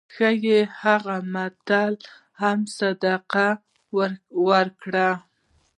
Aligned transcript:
ښايي 0.13 0.59
هغه 0.81 1.15
متل 1.33 1.93
هم 2.41 2.59
صدق 2.77 3.31
وکړي. 4.47 5.07